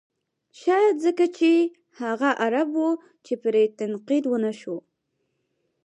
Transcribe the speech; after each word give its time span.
شاید 0.61 0.95
ځکه 1.05 1.25
چې 1.37 1.51
هغه 2.01 2.29
عرب 2.43 2.69
و 2.83 2.87
چې 3.25 3.33
پرې 3.43 3.63
تنقید 3.79 4.23
و 4.27 4.33
نه 4.45 4.51
شو. 4.59 4.77